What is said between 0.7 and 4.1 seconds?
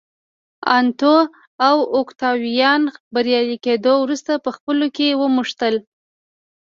انتو او اوکتاویان بریالي کېدو